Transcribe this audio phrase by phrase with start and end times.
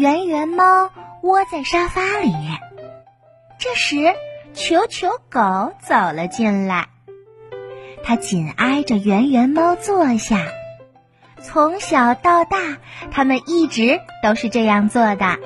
[0.00, 2.32] 圆圆猫窝在沙发里。
[3.58, 4.14] 这时，
[4.54, 6.88] 球球狗走了进来，
[8.02, 10.46] 它紧挨着圆圆猫坐下。
[11.42, 12.78] 从小到大，
[13.10, 15.38] 他们一直都是这样做的。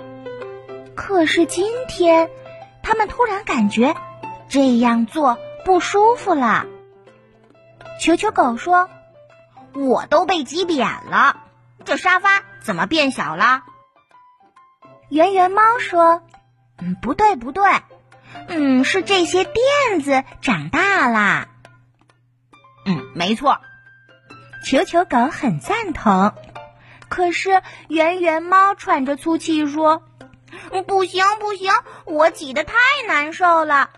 [0.94, 2.30] 可是今天，
[2.80, 3.96] 他们突然感觉
[4.48, 6.66] 这样做不舒服了。
[8.00, 8.88] 球球狗说
[9.74, 11.38] ：“我都被挤扁了，
[11.84, 13.64] 这沙发怎么变小了？”
[15.14, 16.24] 圆圆猫说
[16.82, 17.62] ：“嗯，不对，不对，
[18.48, 21.46] 嗯，是这些垫子长大啦。
[22.84, 23.60] 嗯，没错。”
[24.66, 26.32] 球球狗很赞同，
[27.08, 30.02] 可是圆圆猫喘着粗气说
[30.88, 31.72] ：“不行不行，
[32.06, 32.74] 我挤得太
[33.06, 33.90] 难受了。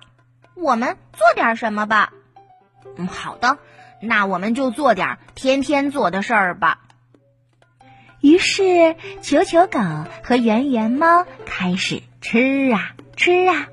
[0.54, 2.12] 我们做点什么吧。
[2.98, 3.56] ”“嗯，好的，
[4.02, 6.80] 那我们就做点天天做的事儿吧。”
[8.26, 9.78] 于是球球狗
[10.24, 13.68] 和圆圆猫开始吃啊吃啊，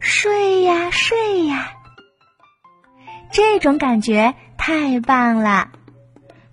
[0.00, 1.70] 睡呀睡呀。
[3.30, 5.70] 这种感觉太棒了。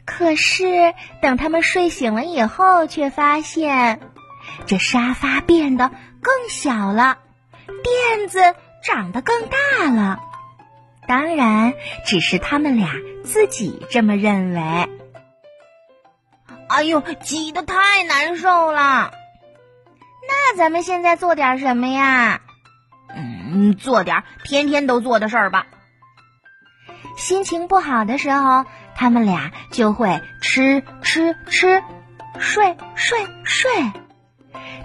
[0.05, 3.99] 可是，等他们睡醒了以后，却发现
[4.67, 5.89] 这沙发变得
[6.21, 7.17] 更小了，
[7.65, 8.39] 垫子
[8.83, 10.19] 长得更大了。
[11.07, 11.73] 当然，
[12.05, 12.91] 只是他们俩
[13.23, 14.98] 自己这么认为。
[16.69, 19.11] 哎呦，挤得太难受了。
[20.27, 22.41] 那咱们现在做点什么呀？
[23.15, 25.67] 嗯，做点天天都做的事儿吧。
[27.17, 28.65] 心情不好的时候。
[28.95, 31.81] 他们俩就会吃吃吃，
[32.37, 33.71] 睡睡睡，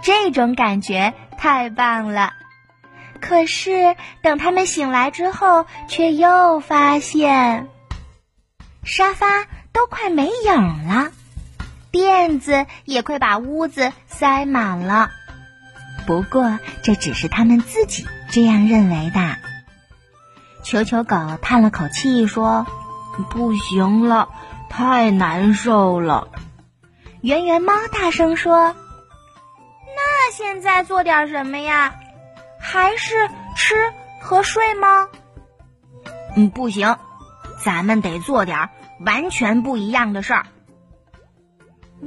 [0.04, 2.32] 这种感觉太棒了。
[3.20, 7.66] 可是等他们醒来之后，却又发现
[8.84, 11.10] 沙发都快没影了，
[11.94, 15.12] 垫子也快把屋子塞满了。
[16.08, 19.36] 不过这只是他们自己这样认为的。
[20.64, 22.66] 球球狗叹了口气说。
[23.30, 24.28] 不行了，
[24.68, 26.26] 太难受了。
[27.20, 28.74] 圆圆猫大声说
[29.86, 31.94] ：“那现在做点什么呀？
[32.58, 33.76] 还是吃
[34.20, 35.08] 和睡吗？”
[36.34, 36.96] 嗯，不行，
[37.64, 38.68] 咱们得做点
[38.98, 40.46] 完全不一样的事儿。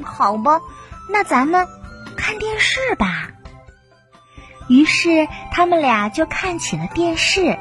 [0.03, 0.61] 好吧，
[1.09, 1.67] 那咱们
[2.15, 3.29] 看电视吧。
[4.67, 7.57] 于是他们俩就看起了电视。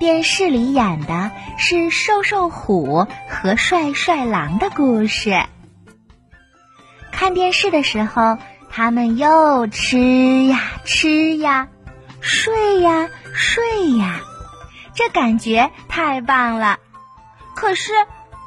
[0.00, 5.44] 电视里演的是瘦瘦虎和帅帅狼的故事。
[7.12, 8.36] 看电视的时候，
[8.70, 11.68] 他们又吃呀吃呀，
[12.20, 14.20] 睡呀睡呀，
[14.94, 16.78] 这感觉太棒了。
[17.54, 17.92] 可是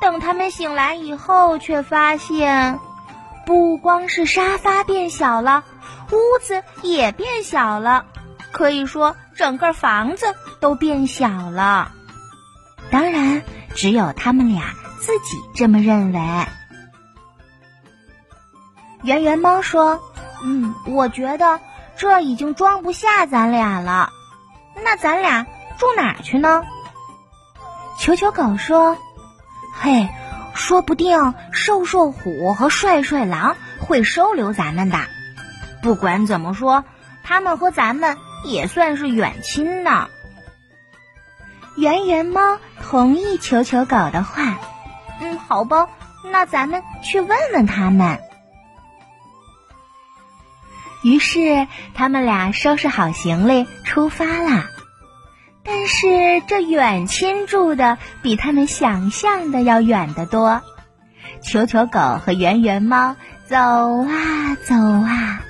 [0.02, 2.78] 等他们醒来以后，却发现，
[3.48, 5.64] 不光是沙发变小了，
[6.12, 8.06] 屋子也变小了。
[8.52, 11.94] 可以说，整个房子都变小了。
[12.92, 13.42] 当然，
[13.74, 16.20] 只有他们俩自己这么认为。
[19.04, 20.02] 圆圆猫说
[20.44, 21.62] ：“嗯，我觉得
[21.96, 24.12] 这已经装不下咱俩了。
[24.84, 25.48] 那咱俩
[25.78, 26.64] 住哪去呢？”
[27.98, 28.98] 球球狗说
[29.80, 30.10] ：“嘿，
[30.58, 35.00] 说不定瘦瘦虎和帅帅狼会收留咱们的。
[35.82, 36.84] 不管怎么说，
[37.24, 40.10] 他们和咱们。”也算是远亲呢。
[41.76, 44.60] 圆圆猫同意球球狗的话，
[45.20, 45.90] 嗯，好吧，
[46.24, 48.20] 那咱们去问问他们。
[51.02, 54.66] 于是他们俩收拾好行李出发了。
[55.68, 60.64] 但是这远亲住的比他们想象的要远得多。
[61.44, 63.16] 球球狗和圆圆猫
[63.48, 65.42] 走啊走啊，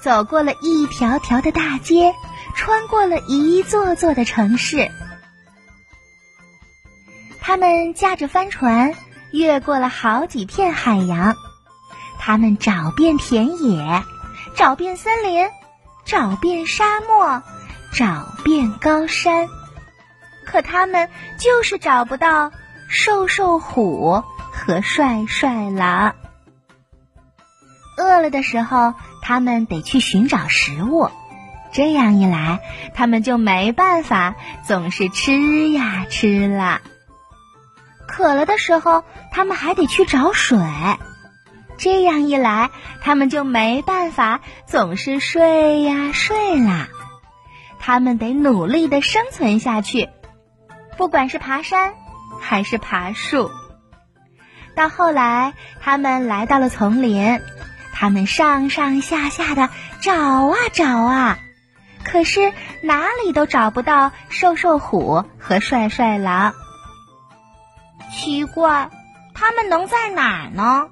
[0.00, 2.14] 走过了一条条的大街。
[2.56, 4.88] 穿过了一座座的城市，
[7.40, 8.94] 他们驾着帆船，
[9.32, 11.34] 越过了好几片海洋。
[12.20, 14.04] 他们找遍田野，
[14.54, 15.48] 找遍森林，
[16.04, 17.42] 找遍沙漠，
[17.92, 19.48] 找遍高山，
[20.44, 21.08] 可他们
[21.38, 22.52] 就是找不到
[22.88, 26.14] 瘦瘦虎和帅帅狼。
[27.96, 31.10] 饿了的时候，他们得去寻找食物。
[31.72, 32.60] 这样一来，
[32.94, 36.80] 他们就没办法总是吃呀吃了。
[38.06, 39.02] 渴了的时候，
[39.32, 40.58] 他们还得去找水。
[41.76, 42.70] 这样一来，
[43.02, 46.86] 他们就没办法总是睡呀睡了。
[47.80, 50.08] 他们得努力的生存下去，
[50.96, 51.94] 不管是爬山
[52.40, 53.50] 还是爬树。
[54.74, 57.40] 到后来，他们来到了丛林，
[57.92, 59.70] 他们上上下下的。
[60.00, 60.12] 找
[60.48, 61.38] 啊找啊，
[62.04, 62.52] 可是
[62.82, 66.54] 哪里都找不到瘦瘦虎和帅帅狼。
[68.12, 68.90] 奇怪，
[69.32, 70.88] 他们能在哪儿呢？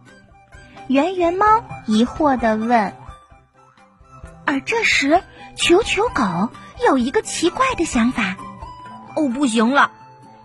[0.89, 2.95] 圆圆猫疑惑地问。
[4.47, 5.23] 而这时，
[5.57, 6.51] 球球狗
[6.87, 8.37] 有一个奇怪的想法
[9.17, 9.93] ：“哦，不行了，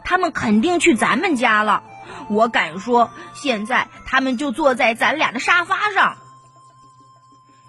[0.03, 1.83] 他们肯定去咱们家了。
[2.29, 6.17] 我敢说，现在他们就坐在咱俩的沙发上。”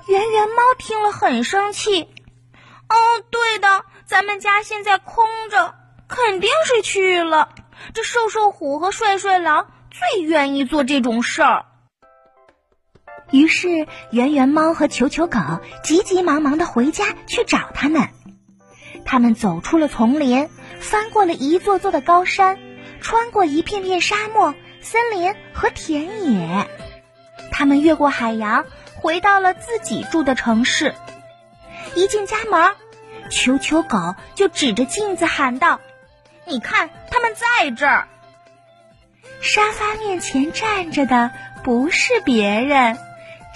[0.06, 2.02] 圆圆猫听了很生气。
[2.88, 2.96] “哦，
[3.30, 5.74] 对的，咱们家现在空着，
[6.08, 7.50] 肯定是去了。
[7.94, 11.66] 这瘦瘦虎和帅帅狼最愿意做这种事儿。”
[13.30, 15.38] 于是，圆圆猫和球球狗
[15.84, 18.08] 急急忙忙的回家去找他们。
[19.04, 20.48] 他们走出了丛林，
[20.80, 22.58] 翻过了一座座的高山，
[23.00, 26.68] 穿过一片片沙漠、森林和田野。
[27.50, 28.64] 他们越过海洋，
[28.96, 30.94] 回到了自己住的城市。
[31.94, 32.74] 一进家门，
[33.30, 35.80] 球球狗就指着镜子喊道
[36.46, 38.08] ：“你看，他们在这儿。”
[39.40, 41.30] 沙发面前站着的
[41.64, 42.98] 不是别人。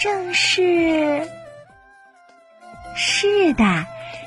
[0.01, 1.29] 正是，
[2.97, 3.87] 是的，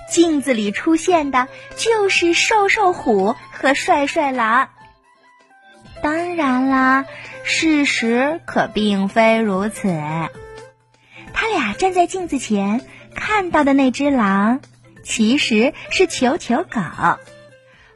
[0.09, 4.69] 镜子里出现的就是瘦瘦虎和帅帅狼。
[6.01, 7.05] 当然啦，
[7.43, 9.87] 事实可并非如此。
[11.33, 12.85] 他俩站在镜子前
[13.15, 14.61] 看到的那只狼，
[15.03, 16.81] 其实是球球狗，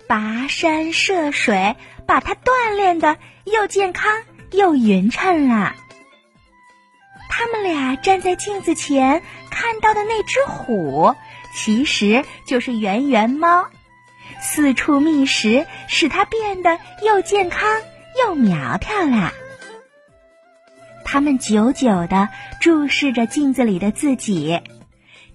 [0.08, 1.76] 跋山涉水
[2.08, 4.12] 把它锻炼的又健康
[4.52, 5.76] 又匀称了。
[7.30, 11.16] 他们俩站在镜子前看到的那只虎，
[11.54, 13.68] 其实就是圆圆猫，
[14.42, 17.68] 四处觅食，使它变得又健康
[18.24, 19.34] 又苗条啦。
[21.04, 22.30] 他们久久的
[22.62, 24.62] 注视着镜子里的自己，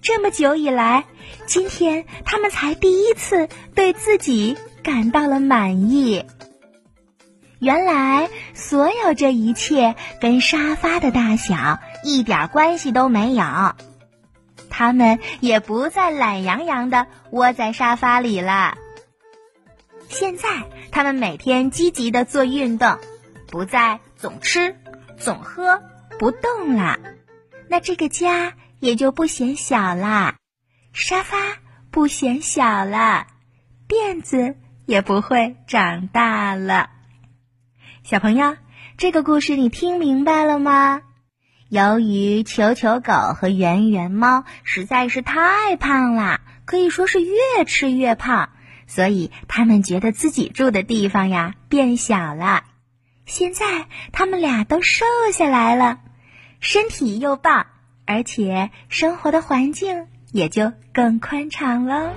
[0.01, 1.03] 这么久以来，
[1.47, 6.23] 今天他们才第一次对自己感到了满意。
[7.59, 13.43] 原来，所有这一切跟沙发的大小一点关系都没有。
[14.77, 18.77] 他们也不再懒洋洋的窝在沙发里了。
[20.09, 20.49] 现在，
[20.91, 22.99] 他们每天积极的做运动，
[23.47, 24.75] 不再总吃、
[25.17, 25.81] 总喝、
[26.19, 26.99] 不动了。
[27.69, 28.51] 那这个家
[28.81, 30.35] 也就不显小啦，
[30.91, 31.37] 沙发
[31.89, 33.27] 不显小了，
[33.87, 36.89] 辫子也不会长大了。
[38.03, 38.57] 小朋友，
[38.97, 41.01] 这个故事你听明白了吗？
[41.75, 48.47] 由于球球狗和圆圆猫实在是太胖了，可以说是越吃越胖，
[48.87, 52.63] 所以他们觉得自己住的地方呀变小了。
[53.25, 55.99] 现在他们俩都瘦下来了，
[56.61, 57.65] 身体又棒，
[58.05, 62.13] 而且生活的环境也就更宽敞了。